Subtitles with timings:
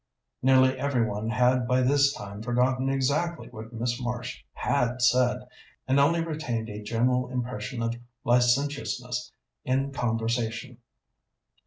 [0.41, 5.47] Nearly every one had by this time forgotten exactly what Miss Marsh had said,
[5.87, 9.31] and only retained a general impression of licentiousness
[9.63, 10.79] in conversation.